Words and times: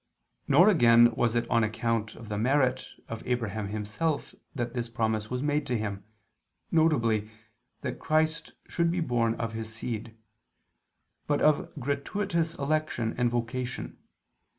Nor 0.47 0.67
again 0.67 1.13
was 1.13 1.35
it 1.35 1.47
on 1.47 1.63
account 1.63 2.15
of 2.15 2.27
the 2.27 2.37
merit 2.39 2.87
of 3.07 3.21
Abraham 3.27 3.67
himself 3.67 4.33
that 4.55 4.73
this 4.73 4.89
promise 4.89 5.29
was 5.29 5.43
made 5.43 5.67
to 5.67 5.77
him, 5.77 6.03
viz. 6.71 7.29
that 7.81 7.99
Christ 7.99 8.53
should 8.67 8.89
be 8.89 8.99
born 8.99 9.35
of 9.35 9.53
his 9.53 9.71
seed: 9.71 10.15
but 11.27 11.39
of 11.39 11.71
gratuitous 11.79 12.55
election 12.55 13.13
and 13.15 13.29
vocation. 13.29 13.99